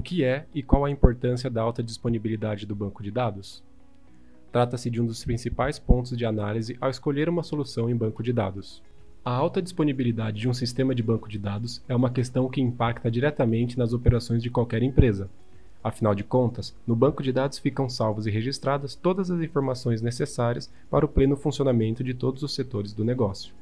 [0.00, 3.62] que é e qual a importância da alta disponibilidade do banco de dados?
[4.50, 8.32] Trata-se de um dos principais pontos de análise ao escolher uma solução em banco de
[8.32, 8.82] dados.
[9.24, 13.10] A alta disponibilidade de um sistema de banco de dados é uma questão que impacta
[13.10, 15.30] diretamente nas operações de qualquer empresa.
[15.82, 20.72] Afinal de contas, no banco de dados ficam salvos e registradas todas as informações necessárias
[20.90, 23.54] para o pleno funcionamento de todos os setores do negócio.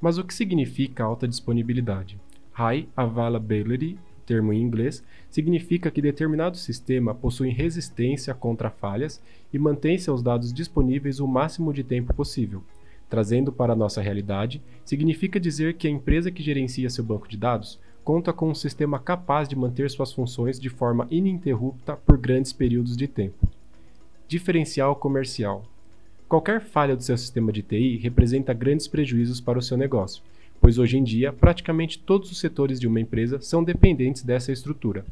[0.00, 2.18] Mas o que significa alta disponibilidade?
[2.52, 3.98] High Availability
[4.32, 10.54] termo em inglês, significa que determinado sistema possui resistência contra falhas e mantém seus dados
[10.54, 12.64] disponíveis o máximo de tempo possível.
[13.10, 17.36] Trazendo para a nossa realidade, significa dizer que a empresa que gerencia seu banco de
[17.36, 22.54] dados conta com um sistema capaz de manter suas funções de forma ininterrupta por grandes
[22.54, 23.46] períodos de tempo.
[24.26, 25.62] Diferencial comercial.
[26.26, 30.22] Qualquer falha do seu sistema de TI representa grandes prejuízos para o seu negócio,
[30.62, 35.04] pois hoje em dia praticamente todos os setores de uma empresa são dependentes dessa estrutura.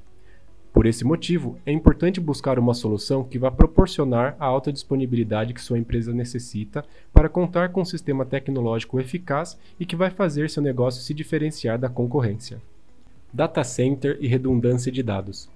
[0.72, 5.60] Por esse motivo, é importante buscar uma solução que vá proporcionar a alta disponibilidade que
[5.60, 10.62] sua empresa necessita para contar com um sistema tecnológico eficaz e que vai fazer seu
[10.62, 12.62] negócio se diferenciar da concorrência.
[13.32, 15.50] Data Center e redundância de dados.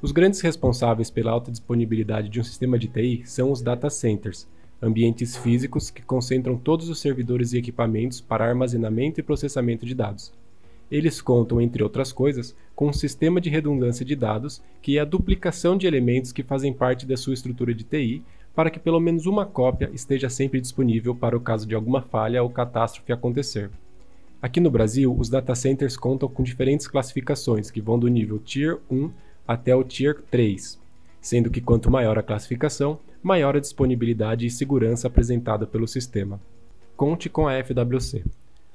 [0.00, 4.46] Os grandes responsáveis pela alta disponibilidade de um sistema de TI são os data centers,
[4.84, 10.32] ambientes físicos que concentram todos os servidores e equipamentos para armazenamento e processamento de dados.
[10.90, 15.04] Eles contam, entre outras coisas, com um sistema de redundância de dados, que é a
[15.04, 18.22] duplicação de elementos que fazem parte da sua estrutura de TI,
[18.54, 22.42] para que pelo menos uma cópia esteja sempre disponível para o caso de alguma falha
[22.42, 23.70] ou catástrofe acontecer.
[24.40, 28.78] Aqui no Brasil, os data centers contam com diferentes classificações, que vão do nível Tier
[28.90, 29.10] 1
[29.48, 30.78] até o Tier 3,
[31.20, 36.38] sendo que quanto maior a classificação, maior a disponibilidade e segurança apresentada pelo sistema.
[36.94, 38.22] Conte com a FWC.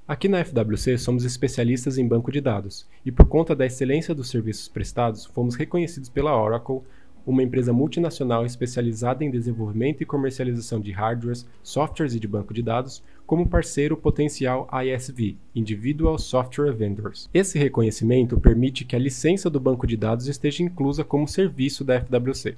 [0.07, 4.27] Aqui na FWC somos especialistas em banco de dados e, por conta da excelência dos
[4.27, 6.81] serviços prestados, fomos reconhecidos pela Oracle,
[7.27, 12.63] uma empresa multinacional especializada em desenvolvimento e comercialização de hardwares, softwares e de banco de
[12.63, 17.29] dados, como parceiro potencial ISV, Individual Software Vendors.
[17.31, 22.01] Esse reconhecimento permite que a licença do banco de dados esteja inclusa como serviço da
[22.01, 22.57] FWC.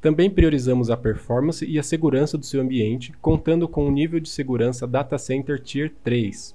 [0.00, 4.28] Também priorizamos a performance e a segurança do seu ambiente, contando com um nível de
[4.28, 6.54] segurança Data Center Tier 3.